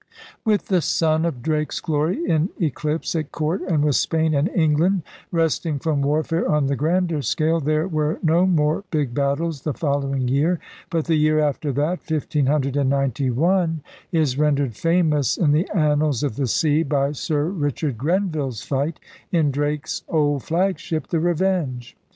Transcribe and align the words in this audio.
With 0.43 0.65
the 0.69 0.81
sun 0.81 1.25
of 1.25 1.43
Drake's 1.43 1.79
glory 1.79 2.25
in 2.27 2.49
eclipse 2.59 3.13
at 3.13 3.31
court 3.31 3.61
and 3.61 3.85
with 3.85 3.93
Spain 3.97 4.33
and 4.33 4.49
England 4.55 5.03
resting 5.31 5.77
from 5.77 6.01
warfare 6.01 6.49
on 6.51 6.65
the 6.65 6.75
grander 6.75 7.21
scale, 7.21 7.59
there 7.59 7.87
were 7.87 8.17
no 8.23 8.47
more 8.47 8.83
big 8.89 9.13
battles 9.13 9.61
the 9.61 9.75
following 9.75 10.27
year. 10.27 10.59
But 10.89 11.05
the 11.05 11.17
year 11.17 11.39
after 11.39 11.71
that, 11.73 11.99
1591, 12.09 13.81
is 14.11 14.39
rendered 14.39 14.75
famous 14.75 15.37
in 15.37 15.51
the 15.51 15.69
annals 15.69 16.23
of 16.23 16.35
the 16.35 16.47
sea 16.47 16.81
by 16.81 17.11
Sir 17.11 17.43
Richard 17.45 17.95
Grenville's 17.99 18.63
fight 18.63 18.99
in 19.31 19.51
Drake's 19.51 20.01
old 20.09 20.41
flagship, 20.41 21.09
the 21.09 21.19
Revenge. 21.19 21.95